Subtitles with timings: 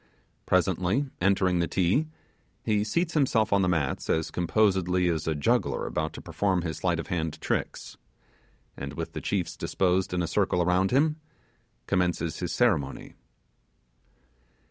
[0.47, 2.07] Presently entering the Ti,
[2.63, 6.77] he seats himself on the mats as composedly as a juggler about to perform his
[6.77, 7.97] sleight of hand tricks;
[8.75, 11.17] and with the chiefs disposed in a circle around him,
[11.85, 13.13] commences his ceremony.